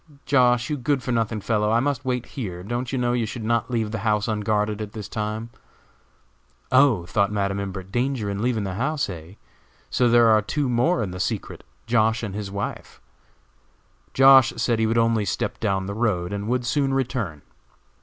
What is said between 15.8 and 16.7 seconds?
the road, and would